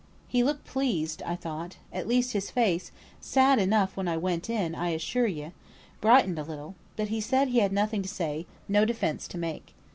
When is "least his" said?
2.07-2.49